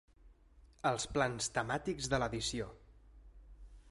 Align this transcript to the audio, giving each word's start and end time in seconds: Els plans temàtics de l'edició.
Els 0.91 1.05
plans 1.17 1.51
temàtics 1.59 2.11
de 2.13 2.19
l'edició. 2.23 2.73